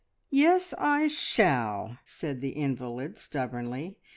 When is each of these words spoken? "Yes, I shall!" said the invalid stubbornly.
"Yes, 0.31 0.73
I 0.79 1.05
shall!" 1.05 1.99
said 2.05 2.41
the 2.41 2.49
invalid 2.53 3.19
stubbornly. 3.19 3.97